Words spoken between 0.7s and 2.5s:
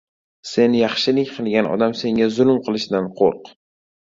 yaxshilik qilgan odam senga